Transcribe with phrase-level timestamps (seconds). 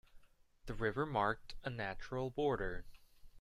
[0.65, 2.85] The river marked a natural border.